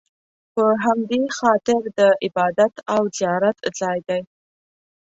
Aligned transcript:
په 0.53 0.65
همدې 0.83 1.21
خاطر 1.37 1.81
د 1.99 1.99
عبادت 2.25 2.73
او 2.95 3.01
زیارت 3.17 3.57
ځای 3.79 3.99
دی. 4.07 4.21